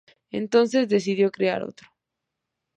Entonces, 0.31 0.89
decidió 0.89 1.29
crear 1.31 1.61
otro. 1.61 1.87